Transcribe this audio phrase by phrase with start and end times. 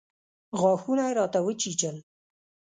[0.59, 1.97] غاښونه يې راته وچيچل.